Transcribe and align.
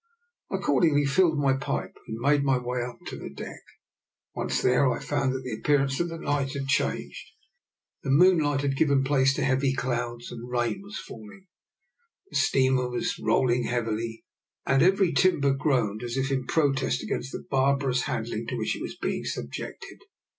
I 0.49 0.55
ac 0.55 0.63
cordingly 0.63 1.05
filled 1.05 1.37
my 1.37 1.53
pipe 1.53 1.95
and 2.07 2.17
made 2.17 2.43
my 2.43 2.57
way 2.57 2.81
to 3.05 3.15
the 3.19 3.29
deck. 3.29 3.61
Once 4.33 4.59
there, 4.63 4.89
I 4.91 4.97
found 4.99 5.31
that 5.33 5.43
the 5.43 5.53
appearance 5.53 5.99
of 5.99 6.09
the 6.09 6.17
night 6.17 6.53
had 6.53 6.65
changed; 6.65 7.27
the 8.01 8.09
moonlight 8.09 8.61
had 8.61 8.75
given 8.75 9.03
place 9.03 9.35
to 9.35 9.43
heavy 9.43 9.75
clouds, 9.75 10.31
and 10.31 10.49
rain 10.49 10.81
was 10.81 10.97
falling. 10.97 11.45
The 12.31 12.35
steamer 12.37 12.89
was 12.89 13.11
still 13.13 13.27
rolling 13.27 13.65
heavily, 13.65 14.25
and 14.65 14.81
every 14.81 15.13
timber 15.13 15.53
groaned 15.53 16.01
as 16.01 16.17
if 16.17 16.31
in 16.31 16.47
protest 16.47 17.03
against 17.03 17.31
the 17.31 17.45
barbarous 17.51 18.01
handling 18.05 18.47
to 18.47 18.55
which 18.57 18.75
it 18.75 18.81
was 18.81 18.97
being 18.97 19.23
subjected. 19.23 19.99